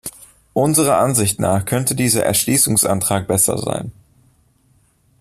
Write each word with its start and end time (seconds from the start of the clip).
Unserer 0.53 0.97
Ansicht 0.97 1.39
nach 1.39 1.63
könnte 1.63 1.93
dieser 1.93 2.25
Entschließungsantrag 2.25 3.27
besser 3.27 3.59
sein. 3.59 3.91